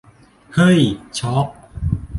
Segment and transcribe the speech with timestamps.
[0.55, 0.79] เฮ้ย
[1.19, 1.47] ช็อค